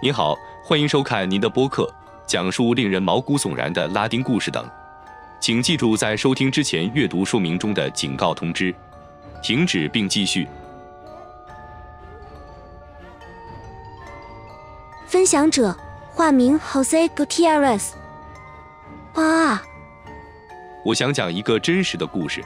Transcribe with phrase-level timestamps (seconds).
[0.00, 1.92] 您好，欢迎收看您的播客，
[2.24, 4.64] 讲述令人毛骨悚然的拉丁故事等。
[5.40, 8.72] 请记住在收听之前阅读说明中的警告通知。
[9.42, 10.46] 停止并继续。
[15.08, 15.76] 分享者：
[16.12, 17.90] 化名 Jose Gutierrez。
[19.14, 19.60] 哇！
[20.84, 22.44] 我想讲一个真实的故事。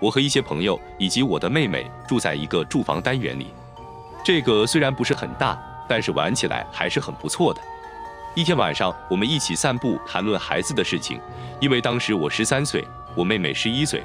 [0.00, 3.54] 我和一些朋友以及我的妹妹住在一个住房单元里。
[4.24, 5.60] 这个虽然不是很大，
[5.92, 7.60] 但是玩起来还是很不错的。
[8.34, 11.20] 一天晚上，我们一起散步，谈论孩子的事情。
[11.60, 12.82] 因为当时我十三岁，
[13.14, 14.02] 我妹妹十一岁。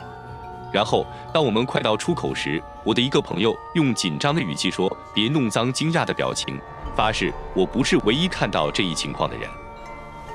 [0.69, 6.59] 然后，当我们快到出口时，我的一个朋友用紧张的语气说：“别弄脏惊讶的表情，
[6.93, 9.49] 发誓我不是唯一看到这一情况的人。”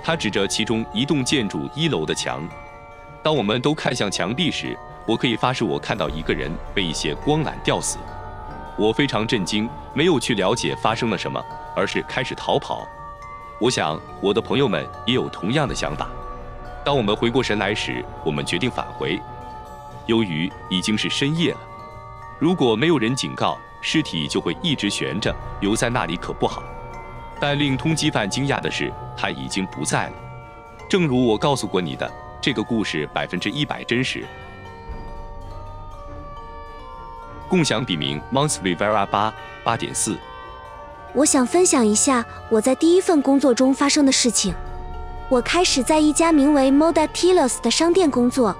[0.02, 2.48] 他指着其中一栋建筑一楼的墙。
[3.22, 4.74] 当我们都看向墙壁时，
[5.06, 7.98] 我可以发誓我看到一个人被一些光缆吊死。
[8.76, 11.44] 我非常震惊，没有去了解发生了什么，
[11.76, 12.86] 而是开始逃跑。
[13.60, 16.08] 我想我的朋友们也有同样的想法。
[16.84, 19.20] 当我们回过神来时，我们决定返回。
[20.06, 21.60] 由于已经是深夜了，
[22.38, 26.62] 如果没有人警告，尸体就会一直悬着，留在那里可不好。
[27.38, 30.12] 但令通缉犯惊讶的是，他已经不在了。
[30.88, 34.24] 正如我告诉过你的，这个故事百分之一百真实。
[37.52, 39.30] 共享笔名 Mons Rivera 八
[39.62, 40.16] 八点四。
[41.12, 44.54] 我想分享一下我在第一份工作中发生的事情。
[45.28, 48.56] 我开始在一家名为 Modatilos 的商店工作。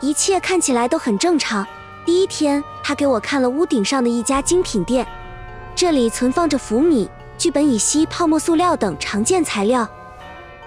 [0.00, 1.64] 一切看起来都很正常。
[2.04, 5.06] 第一天，他给我看了屋顶上的一家精品店，
[5.76, 9.88] 这里存放着福米、聚苯乙烯、泡沫塑料等常见材料。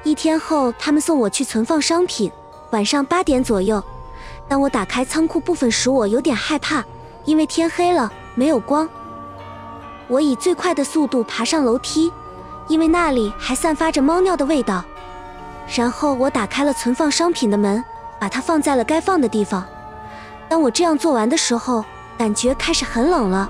[0.05, 2.31] 一天后，他们送我去存放商品。
[2.69, 3.83] 晚上八点左右，
[4.47, 6.85] 当我打开仓库部分时，我有点害怕，
[7.25, 8.87] 因为天黑了，没有光。
[10.07, 12.11] 我以最快的速度爬上楼梯，
[12.67, 14.83] 因为那里还散发着猫尿的味道。
[15.75, 17.83] 然后我打开了存放商品的门。
[18.21, 19.65] 把它放在了该放的地方。
[20.47, 21.83] 当我这样做完的时候，
[22.19, 23.49] 感觉开始很冷了，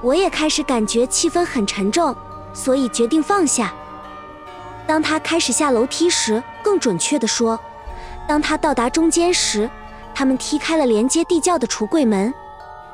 [0.00, 2.16] 我也开始感觉气氛很沉重，
[2.54, 3.74] 所以决定放下。
[4.86, 7.60] 当他开始下楼梯时，更准确地说，
[8.26, 9.68] 当他到达中间时，
[10.14, 12.32] 他们踢开了连接地窖的橱柜门。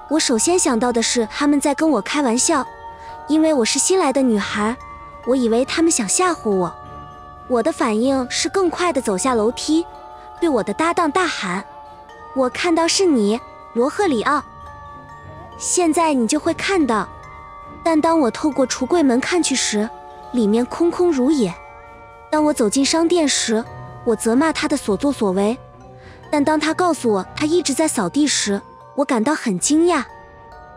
[0.08, 2.64] 我首先想到的是他们在跟我开玩笑，
[3.26, 4.76] 因为我是新来的女孩，
[5.26, 6.72] 我以为他们想吓唬我。
[7.48, 9.84] 我的反应是更快地走下楼梯。
[10.38, 11.64] 对我的搭档大喊
[12.36, 13.40] ：“我看到是你，
[13.72, 14.44] 罗赫里奥。
[15.58, 17.08] 现在你就会看到。”
[17.82, 19.88] 但当我透过橱柜门看去时，
[20.32, 21.52] 里面空空如也。
[22.30, 23.64] 当我走进商店时，
[24.04, 25.56] 我责骂他的所作所为。
[26.30, 28.60] 但当他告诉我他一直在扫地时，
[28.96, 30.02] 我感到很惊讶。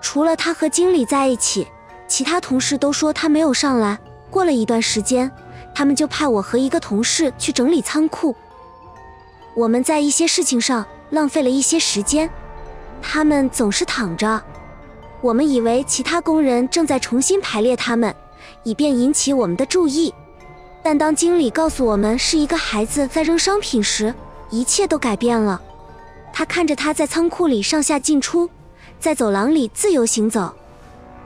[0.02, 1.68] 除了他和经理在一起，
[2.08, 3.98] 其他同事都说他没有上来。
[4.30, 5.32] 过了一段时间，
[5.74, 8.36] 他们就派我和一个同事去整理仓库。
[9.56, 12.30] 我们在一些事情上浪费了一些时间，
[13.02, 14.42] 他们总是躺着。
[15.22, 18.16] 我们以为其他工人正在重新排列他们，
[18.64, 20.14] 以便引起我们的注意。
[20.82, 24.14] 但当经理告诉我们是一个孩子在扔商品时，
[24.50, 25.62] 一切都改变了。
[26.32, 28.50] 他看着他在仓库里上下进出，
[29.00, 30.54] 在走廊里自由行走。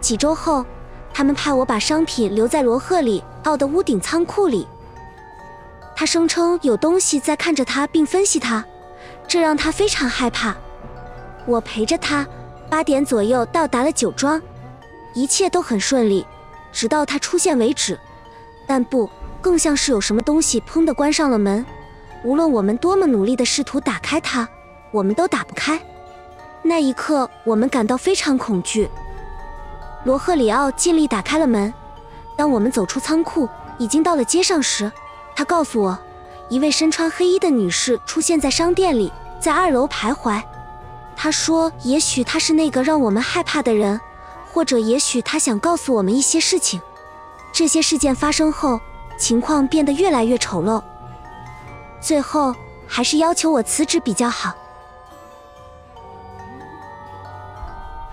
[0.02, 0.66] 几周后，
[1.14, 4.68] 他们派我把商品留在罗赫里奥的屋顶仓库里。
[5.96, 8.66] 他声称有东西在看着他并分析他，
[9.28, 10.56] 这让他非常害怕。
[11.46, 12.28] 我陪着他，
[12.70, 14.42] 八点左右到达了酒庄，
[15.14, 16.26] 一切都很顺利，
[16.72, 18.00] 直到他出现为止。
[18.66, 19.10] 但不，
[19.40, 21.64] 更像是有什么东西砰的关上了门。
[22.24, 24.48] 无论我们多么努力地试图打开它，
[24.94, 25.78] 我们都打不开。
[26.62, 28.90] 那一刻，我们感到非常恐惧。
[30.06, 31.74] 罗赫里奥尽力打开了门。
[32.38, 34.90] 当我们走出仓库，已经到了街上时。
[35.36, 35.98] 他告诉我，
[36.48, 40.42] 一位身穿黑衣的女士出现在商店里，在二楼徘徊。
[41.16, 44.00] 他说：“也许她是那个让我们害怕的人，
[44.52, 46.80] 或者也许她想告诉我们一些事情。”
[47.52, 48.80] 这些事件发生后，
[49.18, 50.82] 情况变得越来越丑陋。
[52.02, 52.56] 最后，
[52.88, 54.54] 还是要求我辞职比较好。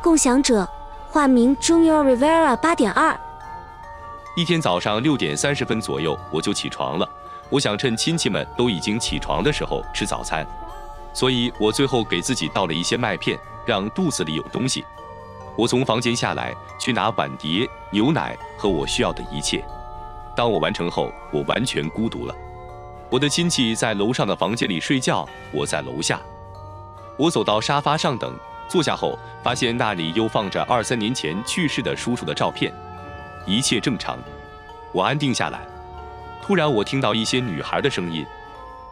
[0.02, 0.66] 共享者，
[1.10, 3.18] 化名 Junior Rivera 八点二。
[4.34, 7.06] 一天早上六点三十分左右，我就起床了。
[7.50, 10.46] 我想趁亲戚们都已经起床的时候吃早餐，
[11.12, 14.84] 所以我最后给自己倒了一些麦片，让肚子里有东西。
[15.54, 19.62] 我从房间下来，去拿碗碟、牛奶和我需要的一切。
[20.34, 22.34] 当我完成后，我完全孤独了。
[23.10, 26.18] 我的亲戚在楼上的房间里睡觉，我在楼下。
[27.18, 28.32] 我走到沙发上等，
[28.70, 32.72] 坐下后发现那里又放着二三年前去世的叔叔的照片。
[33.44, 34.16] 一切正常，
[34.92, 35.60] 我安定下来。
[36.40, 38.24] 突然，我听到一些女孩的声音，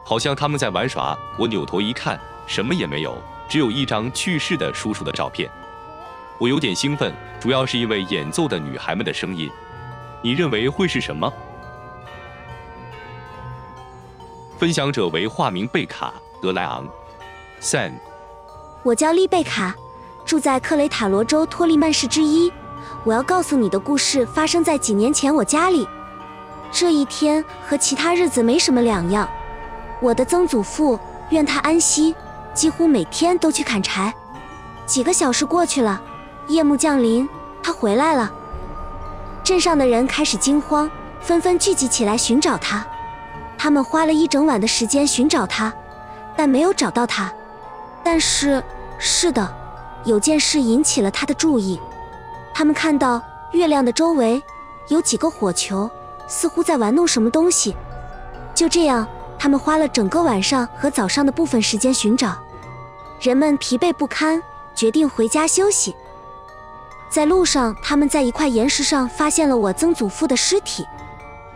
[0.04, 1.16] 好像他们在玩耍。
[1.38, 3.16] 我扭头一看，什么也没有，
[3.48, 5.48] 只有一张去世的叔叔的照片。
[6.38, 9.48] 我有点兴奋，主要是因为演奏的女孩们的声音。
[10.22, 11.32] 你认为会是什么？
[14.58, 16.84] 分享者为化名贝卡德莱昂
[17.60, 17.92] ，San。
[18.84, 19.74] 我叫丽贝卡，
[20.24, 22.50] 住在克雷塔罗州托利曼市之一。
[23.04, 25.86] 我要告诉你的故事发生在几年前我家里。
[26.70, 29.28] 这一天和其他日子没什么两样。
[30.00, 30.98] 我的曾祖父，
[31.30, 32.14] 愿他安息，
[32.54, 34.14] 几乎每天都去砍柴。
[34.86, 36.00] 几个小时过去了，
[36.46, 37.28] 夜幕降临，
[37.62, 38.32] 他回来了。
[39.42, 40.88] 镇上的人开始惊慌，
[41.20, 42.86] 纷纷聚集起来寻找他。
[43.58, 45.72] 他们花了一整晚的时间寻找他，
[46.36, 47.32] 但没有找到他。
[48.10, 48.64] 但是，
[48.98, 49.46] 是的，
[50.06, 51.78] 有件事引起了他的注意。
[52.54, 53.22] 他们看到
[53.52, 54.42] 月亮的周围
[54.88, 55.90] 有几个火球，
[56.26, 57.76] 似乎在玩弄什么东西。
[58.54, 59.06] 就这样，
[59.38, 62.34] 他们花了整个晚上和早上的部分时间寻找。
[63.20, 64.42] 人们疲惫不堪，
[64.74, 65.94] 决定回家休息。
[67.10, 70.82] 在路上，他们在一块岩石上发现了我曾祖父的尸体。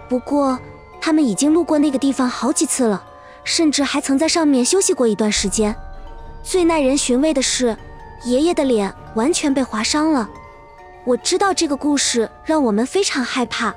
[0.07, 0.59] 不过，
[1.01, 3.03] 他们已经路过那个地方好几次了，
[3.43, 5.75] 甚至还曾在上面休息过一段时间。
[6.43, 7.77] 最耐人寻味的是，
[8.25, 10.29] 爷爷的脸完全被划伤了。
[11.05, 13.75] 我知道这个故事让我们非常害怕，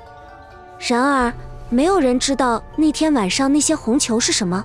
[0.78, 1.32] 然而
[1.68, 4.64] 没有人知道那天晚上那些红球是什么。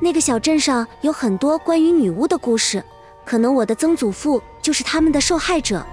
[0.00, 2.84] 那个小镇上有很多关于女巫的故事，
[3.24, 5.84] 可能我的曾祖父就是他们的受害者。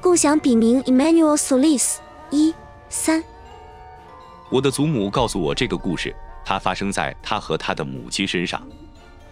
[0.00, 1.96] 共享笔名 Emmanuel Solis
[2.30, 2.54] 一
[2.88, 3.22] 三。
[4.50, 6.14] 我的祖母告诉我这个故事，
[6.44, 8.62] 它发生在他和他的母亲身上。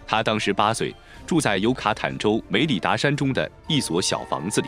[0.05, 0.93] 他当时八岁，
[1.25, 4.67] 住在尤卡坦州梅里达山中的一所小房子里。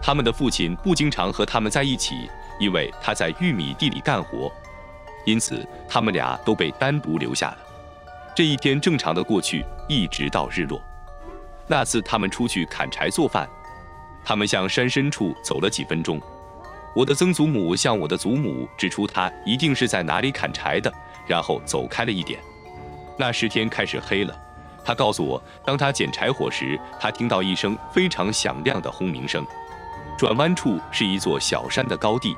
[0.00, 2.28] 他们的父亲不经常和他们在一起，
[2.60, 4.50] 因为他在玉米地里干活，
[5.24, 7.58] 因此他们俩都被单独留下了。
[8.34, 10.80] 这一天正常的过去，一直到日落。
[11.66, 13.48] 那次他们出去砍柴做饭。
[14.24, 16.20] 他们向山深处走了几分钟，
[16.96, 20.90] 我的曾祖母向我的祖母指出他一定是在哪里砍柴的，
[21.26, 22.40] 然后走开了一点。
[23.18, 24.34] 那时天开始黑了，
[24.82, 29.44] 他告诉我，当他捡柴火时，他听到一声非常响亮的轰鸣声。
[30.16, 32.34] 转弯处是一座小山的高地，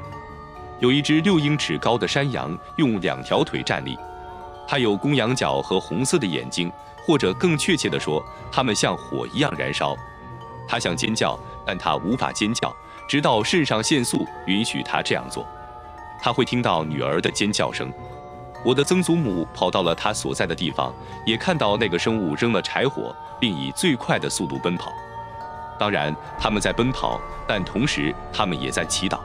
[0.81, 3.97] 有一只六英尺高的山羊用两条腿站立，
[4.67, 6.69] 它有公羊角和红色的眼睛，
[7.07, 8.21] 或者更确切地说，
[8.51, 9.97] 它们像火一样燃烧。
[10.67, 11.39] 他想尖叫。
[11.69, 12.75] 但他无法尖叫，
[13.09, 15.45] 直到肾上腺素允许他这样做。
[16.21, 17.91] 他会听到女儿的尖叫声。
[18.65, 20.93] 我的曾祖母跑到了他所在的地方，
[21.25, 24.93] 也看到那个生物扔了柴火，并以最快的速度奔跑。
[25.79, 29.21] 当然，他们在奔跑，但同时他们也在祈祷。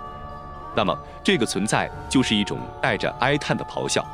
[0.76, 4.06] 那么，这个存在就是一种带着哀叹的咆哮。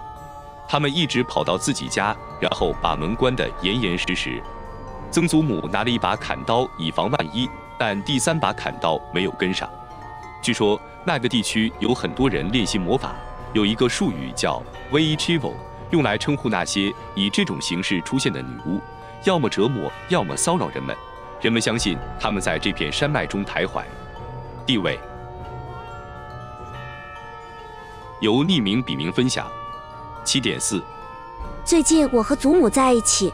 [0.68, 4.42] 他们一直跑到自己家，然后把门关得严严实实。
[5.12, 7.50] 曾祖母拿了一把砍刀，以防万一。
[7.80, 9.68] 但第三把砍刀没有跟上。
[10.42, 13.16] 据说那个地区有很多人练习魔法，
[13.54, 14.62] 有一个术语叫
[14.92, 15.54] v i c h i v o
[15.92, 18.80] 用来称呼那些以这种形式出现的女巫，
[19.24, 20.96] 要么折磨，要么骚扰人们。
[21.42, 23.82] 人们相信他们在这片山脉中徘徊。
[24.66, 25.00] 地位
[28.20, 29.50] 由匿名笔名分享。
[30.26, 30.84] 七点四。
[31.64, 33.34] 最近我和祖母在一起，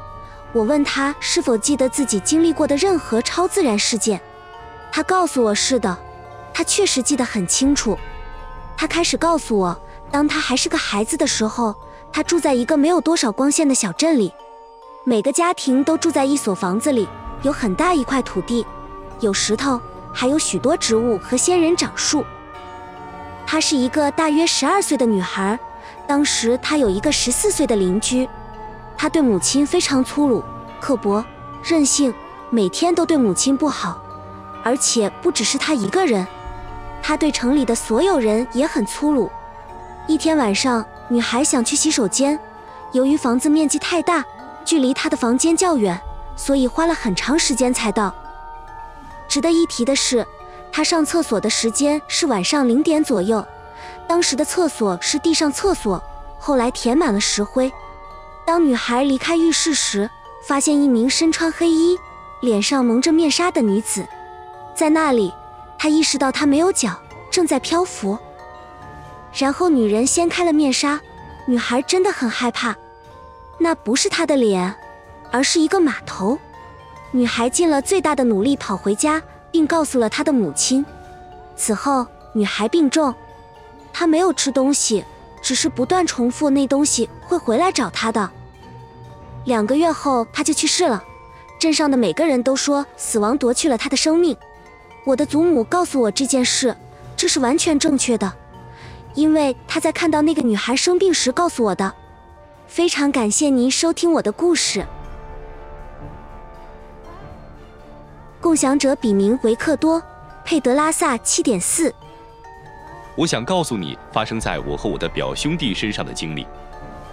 [0.53, 4.21] 我问她是否记得自己经历过的任何超自然事件。
[4.95, 5.97] 他告诉我是的，
[6.53, 7.99] 他确实记得很清楚。
[8.77, 9.77] 他开始告诉我，
[10.09, 11.75] 当他还是个孩子的时候，
[12.13, 14.31] 他住在一个没有多少光线的小镇里，
[15.03, 17.09] 每个家庭都住在一所房子里，
[17.41, 18.65] 有很大一块土地，
[19.19, 19.81] 有石头，
[20.13, 22.23] 还有许多植物和仙人掌树。
[23.45, 25.59] 她是一个大约十二岁的女孩，
[26.07, 28.29] 当时她有一个十四岁的邻居，
[28.97, 30.41] 她对母亲非常粗鲁、
[30.79, 31.21] 刻薄、
[31.61, 32.13] 任性，
[32.49, 34.01] 每天都对母亲不好。
[34.65, 36.25] 而且不只是他一个人，
[36.99, 39.29] 他对城里的所有人也很粗鲁。
[40.07, 42.39] 一天晚上，女孩想去洗手间，
[42.91, 44.25] 由于房子面积太大，
[44.65, 46.01] 距离她的房间较远，
[46.35, 48.11] 所以花了很长时间才到。
[49.27, 50.25] 值得一提的是，
[50.71, 53.45] 她上厕所的时间是晚上零点左右，
[54.07, 56.01] 当时的厕所是地上厕所，
[56.39, 57.71] 后来填满了石灰。
[58.47, 60.09] 当女孩离开浴室时，
[60.47, 61.95] 发现一名身穿黑衣、
[62.41, 64.07] 脸上蒙着面纱的女子。
[64.75, 65.33] 在那里，
[65.79, 66.91] 他意识到他没有脚，
[67.31, 68.17] 正在漂浮。
[69.33, 70.99] 然后女人掀开了面纱，
[71.45, 72.75] 女孩真的很害怕，
[73.57, 74.75] 那不是她的脸，
[75.31, 76.37] 而是一个码头。
[77.11, 80.85] 女孩尽了最大的努力跑回家，并告诉了她的母亲。
[81.55, 83.15] 此后，女孩病重，
[83.93, 85.05] 她没有吃东西，
[85.41, 88.29] 只是不断重复那东西会回来找她的。
[89.45, 91.01] 两个月后，她就去世了。
[91.57, 94.35] 镇上的每个人都说死亡夺去了她的生命。
[95.05, 96.75] 我的祖母告诉我这件事，
[97.15, 98.33] 这是完全正确的，
[99.13, 101.93] 因为她在看到那个女孩生病时告诉我的。
[102.67, 104.83] 非常感谢您收听我的故事。
[108.41, 110.01] 共享者笔名维克多·
[110.43, 111.93] 佩德拉萨七点四。
[113.15, 116.47] 我想告诉你发生在我和我的表兄弟身上的经历。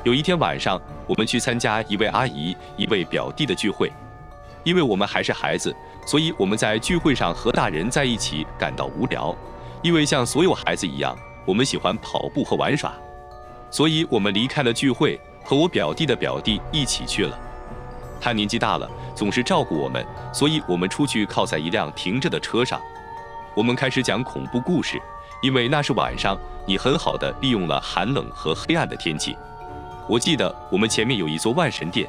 [0.03, 3.93] 有一天晚上，我们去参加一位阿姨、一位表弟的聚会。
[4.65, 9.35] 因为我们还是孩子，所以我们在聚会上和大人在一起感到无聊。
[9.83, 12.93] 因为像所有孩子一样，我们喜欢跑步和玩耍，
[13.71, 17.39] 所以我们离开了聚会，和我表弟的表弟一起去了。
[18.21, 22.81] 他年纪大了，总是照顾我们，所以我们出去靠在一辆停着的车上。
[23.57, 25.03] 我们开始讲恐怖故事，
[25.43, 29.37] 因为那是晚上，你很好的利用了寒冷和黑暗的天气。
[30.09, 32.09] 我记得我们前面有一座万神殿，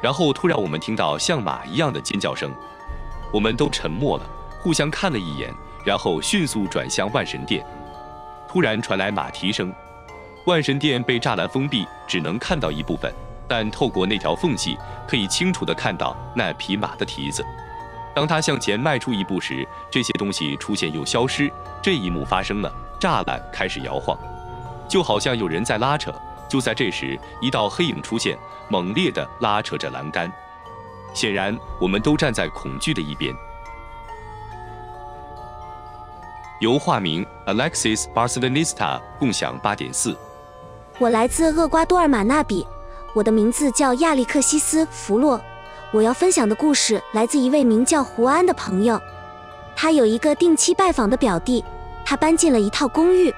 [0.00, 2.52] 然后突然我们听到像马一样的尖叫声，
[3.32, 4.24] 我们都沉默了，
[4.60, 5.52] 互相看了一眼，
[5.84, 7.64] 然后迅速转向万神殿。
[8.48, 9.72] 突然传来马蹄声，
[10.44, 13.12] 万神殿被栅栏封闭，只能看到一部分。
[13.48, 17.44] 但透过那条缝隙，可以清楚地看到那匹马的蹄子。
[18.14, 21.50] 当他向前迈出一步时，这些东西出现又消失。
[21.82, 24.16] 这一幕发生了，栅栏开始摇晃，
[24.88, 26.14] 就好像有人在拉扯。
[26.48, 30.30] 就在这时，一道黑影出现，猛烈地拉扯着栏杆。
[31.14, 33.34] 显然，我们都站在恐惧的一边。
[36.60, 40.16] 由化名 Alexis Barcelonista 共享八点四。
[40.98, 42.66] 我来自厄瓜多尔马纳比。
[43.14, 45.40] 我的名字叫亚历克西斯·弗洛。
[45.90, 48.98] 我要分享的故事来自一位名叫胡安的朋友。
[49.76, 51.64] 他有一个定期拜访的表弟，
[52.04, 53.34] 他搬进了一套公寓。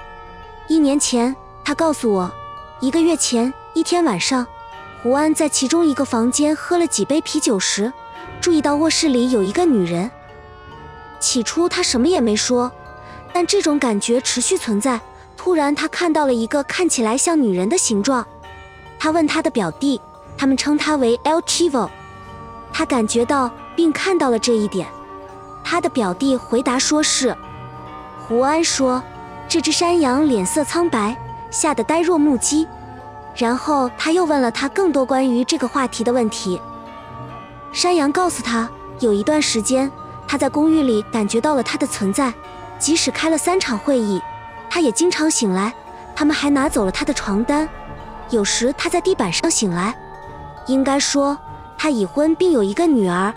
[0.67, 2.31] 一年前，他告诉我，
[2.79, 4.45] 一个月前一天晚上，
[5.05, 7.93] 胡安在其中一个房间喝了几杯啤酒时，
[8.41, 10.09] 注意到卧室里有一个女人。
[11.19, 12.71] 起初他什么也没说，
[13.31, 14.99] 但这种感觉持续存在。
[15.37, 18.25] 突然，他看到了一个看起来像女人的形状。
[18.97, 20.01] 他问他的表弟，
[20.35, 21.87] 他们称他为 El Chivo。
[22.73, 24.87] 他感觉到并看到了这一点。
[25.63, 27.37] 他的表弟回答说是。
[28.27, 29.03] 胡安说，
[29.47, 31.15] 这只山羊脸色苍白，
[31.51, 32.67] 吓得呆若木鸡。
[33.35, 36.61] 然后他又问了他更多关于这个话题的问题。
[37.73, 39.91] 山羊告诉他，有一段时间
[40.27, 42.33] 他在公寓里感觉到了他的存在，
[42.79, 44.21] 即使开了三场会议，
[44.69, 45.73] 他也经常醒来。
[46.15, 47.67] 他们还拿走了他的床单。
[48.29, 49.93] 有时他在地板上醒来，
[50.65, 51.37] 应该说
[51.77, 53.33] 他已婚并有一个女儿，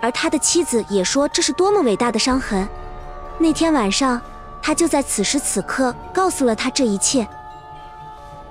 [0.00, 2.68] 而他的妻子也说这是多么伟大的伤痕。
[3.38, 4.20] 那天晚上，
[4.60, 7.26] 他就在此时此刻告诉了他这一切。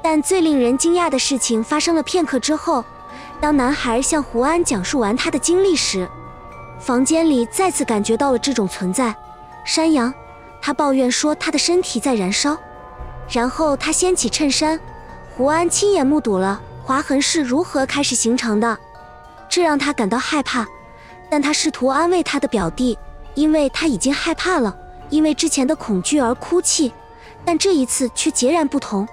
[0.09, 2.81] 但最令人惊讶的事情发生了片刻之后，
[3.41, 6.09] 当男孩向胡安讲述完他的经历时，
[6.79, 9.13] 房间里再次感觉到了这种存在。
[9.65, 10.13] 山羊，
[10.61, 12.57] 他抱怨说他的身体在燃烧，
[13.29, 14.79] 然后他掀起衬衫。
[15.35, 18.77] 胡安亲眼目睹了划痕是如何开始形成的，
[19.49, 20.65] 这让他感到害怕。
[21.29, 22.97] 但他试图安慰他的表弟，
[23.35, 24.73] 因为他已经害怕了，
[25.09, 26.93] 因为之前的恐惧而哭泣。
[27.43, 29.05] 但这一次却截然不同。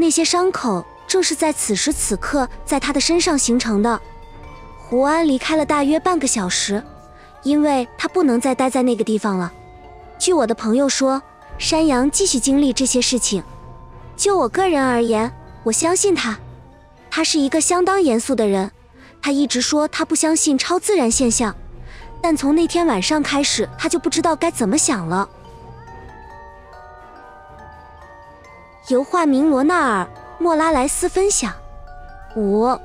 [0.00, 4.00] 那些伤口正是在此时此刻在他的身上形成的。
[4.78, 6.82] 胡安离开了大约半个小时，
[7.42, 9.52] 因为他不能再待在那个地方了。
[10.18, 11.22] 据我的朋友说，
[11.58, 13.44] 山羊继续经历这些事情。
[14.16, 15.30] 就我个人而言，
[15.64, 16.38] 我相信他。
[17.10, 18.70] 他是一个相当严肃的人。
[19.20, 21.54] 他一直说他不相信超自然现象，
[22.22, 25.28] 但从那天晚上开始，他就不知道该怎么想了。
[28.90, 30.04] 由化名罗纳尔·
[30.38, 31.54] 莫拉莱斯分享。
[32.34, 32.76] 五，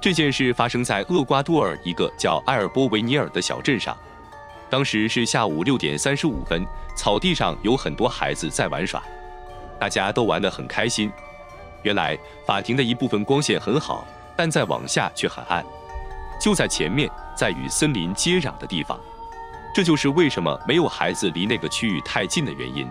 [0.00, 3.96] 这件事发生在厄瓜多尔一个叫埃尔波维尼尔的小镇上。
[4.68, 6.64] 当时是下午六点三十五分，
[6.96, 9.02] 草地上有很多孩子在玩耍。
[9.78, 11.10] 大家都玩得很开心。
[11.82, 14.06] 原来法庭的一部分光线很好，
[14.36, 15.64] 但再往下却很暗。
[16.40, 18.98] 就在前面，在与森林接壤的地方。
[19.74, 22.86] 这就是为什么没有孩子离那个区域太近的原因。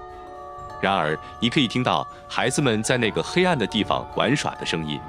[0.82, 5.00] 然而，你可以听到孩子们在那个黑暗的地方玩耍的声音。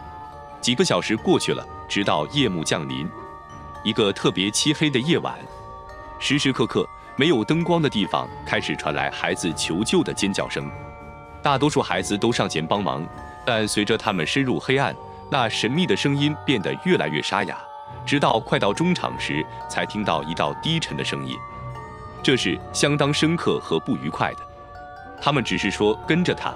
[0.60, 3.10] 几个小时过去了，直到夜幕降临，
[3.82, 5.34] 一个特别漆黑的夜晚，
[6.20, 6.86] 时时刻刻
[7.16, 10.70] 没有灯光的地方开始传来孩子求救的尖叫声。
[11.42, 13.04] 大多数孩子都上前帮忙，
[13.44, 14.94] 但随着他们深入黑暗，
[15.30, 17.58] 那神秘的声音变得越来越沙哑，
[18.06, 21.34] 直到快到中场时，才听到一道低沉的声音。
[22.22, 24.51] 这是相当深刻和不愉快的。
[25.22, 26.52] 他们只是说跟着他。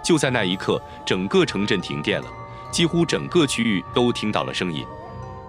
[0.00, 2.28] 就在那一刻，整个城镇停电了，
[2.70, 4.86] 几乎整个区域都听到了声音。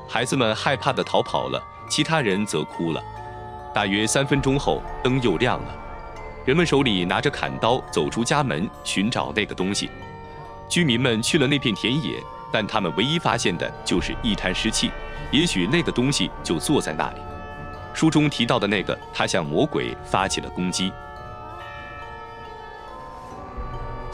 [0.08, 3.02] 孩子们害怕地逃跑了，其他人则哭了。
[3.72, 5.76] 大约三分钟后，灯又亮了，
[6.44, 9.92] 人们手里拿着砍刀走出家门寻找那个东西。
[10.68, 14.90] 居民们去了那片田野，但他们唯一发现的就是一滩湿气。
[15.32, 17.22] 也许那个东西就坐在那里。
[17.94, 20.92] 书中提到的那个，他向魔鬼发起了攻击。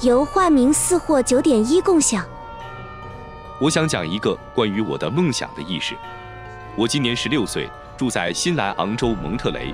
[0.05, 2.23] 由化名四或九点一共享。
[3.59, 5.95] 我想讲一个关于我的梦想的意识。
[6.75, 9.73] 我今年十六岁，住在新兰昂州蒙特雷。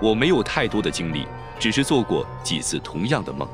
[0.00, 1.26] 我没有太多的经历，
[1.58, 3.48] 只是做过几次同样的梦。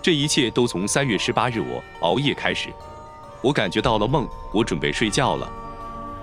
[0.00, 2.72] 这一切都从三月十八日我熬夜开始。
[3.40, 5.50] 我感觉到了梦，我准备睡觉了。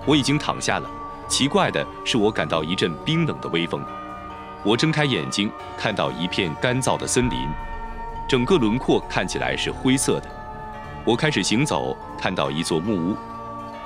[0.06, 0.90] 我已经躺下了。
[1.28, 3.84] 奇怪的是，我感到一阵冰冷的微风。
[4.62, 7.46] 我睁开眼睛，看到一片干燥的森林，
[8.26, 10.28] 整个轮廓看起来是灰色的。
[11.04, 13.16] 我开始行走，看到一座木屋。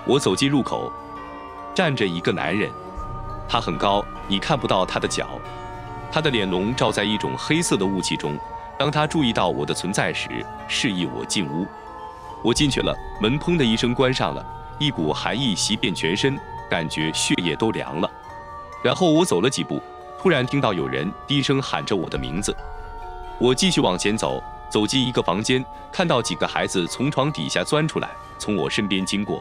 [0.05, 0.93] 我走进入口，
[1.75, 2.71] 站着一个男人，
[3.49, 5.29] 他很高，你看不到他的脚。
[6.11, 8.39] 他的脸笼罩在一种黑色的雾气中。
[8.79, 10.29] 当他注意到我的存在时，
[10.69, 11.67] 示意我进屋。
[12.43, 14.47] 我进去了，门砰的一声关上了，
[14.79, 16.39] 一股寒意袭遍全身。
[16.71, 18.11] 感觉血液都凉了，
[18.85, 19.83] 然后我走了几步，
[20.21, 22.55] 突然听到有人低声喊着我的名字。
[23.41, 29.41] 我继续往前走，走进一个房间，看到几个孩子从床底下钻出来，从我身边经过。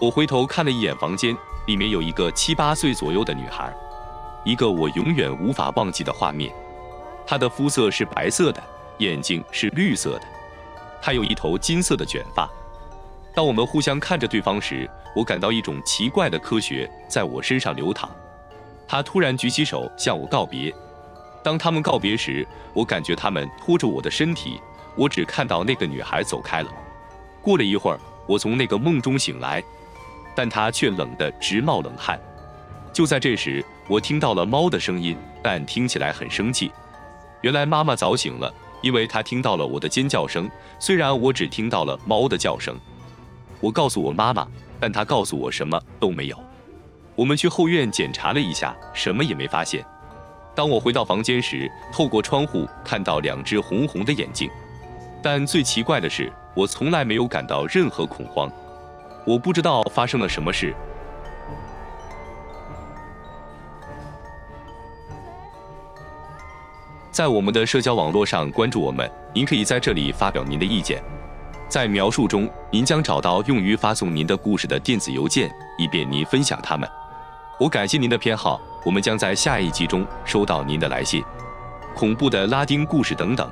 [0.00, 3.72] 我回头看了一眼房间，里面有一个七八岁左右的女孩，
[4.44, 6.52] 一个我永远无法忘记的画面。
[7.24, 8.60] 她的肤色是白色的，
[8.98, 10.26] 眼睛是绿色的，
[11.00, 12.50] 她有一头金色的卷发。
[13.32, 18.10] 当我们互相看着对方时，我感到一种奇怪的科学在我身上流淌。
[18.86, 20.74] 他突然举起手向我告别。
[21.44, 24.60] 当他们告别时，我感觉他们拖着我的身体。
[24.96, 26.72] 我只看到那个女孩走开了。
[27.42, 29.62] 过了一会儿，我从那个梦中醒来，
[30.34, 32.18] 但她却冷得直冒冷汗。
[32.92, 36.70] 就在这时，我听到了猫的声音，但听起来很生气。
[37.42, 42.74] 原来妈妈早醒了，因为她听到了我的尖叫声，虽然我只听到了猫的叫声。
[43.60, 44.46] 我告诉我妈妈，
[44.78, 46.38] 但她告诉我什么都没有。
[47.16, 49.84] 我们去后院检查了一下，什么也没发现。
[50.54, 54.48] 当我回到房间时，透过窗户看到两只红红的眼睛。
[55.20, 58.50] 但最奇怪的是，我从来没有感到任何恐慌。
[59.26, 60.74] 我不知道发生了什么事。
[67.10, 71.02] 在我们的社交网络上关注我们，您可以在这里发表您的意见。
[71.68, 76.88] 在描述中，您将找到用于发送您的故事的电子邮件，以便您分享它们。
[77.58, 81.22] 我感谢您的偏好，我们将在下一集中收到您的来信。
[81.94, 83.48] 恐怖的拉丁故事等等。